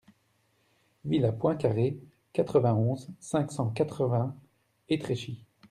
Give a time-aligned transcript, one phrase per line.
[1.05, 1.95] Villa Poincaré,
[2.33, 4.35] quatre-vingt-onze, cinq cent quatre-vingts
[4.89, 5.45] Étréchy